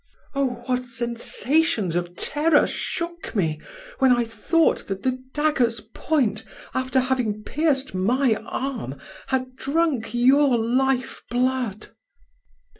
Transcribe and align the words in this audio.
Oh! 0.33 0.63
what 0.65 0.83
sensations 0.85 1.95
of 1.95 2.15
terror 2.15 2.65
shook 2.65 3.35
me, 3.35 3.61
when 3.99 4.11
I 4.11 4.23
thought 4.23 4.87
that 4.87 5.03
the 5.03 5.19
dagger's 5.31 5.79
point, 5.79 6.43
after 6.73 6.99
having 6.99 7.43
pierced 7.43 7.93
my 7.93 8.33
arm, 8.43 8.99
had 9.27 9.55
drunk 9.57 10.11
your 10.15 10.57
life 10.57 11.21
blood." 11.29 11.89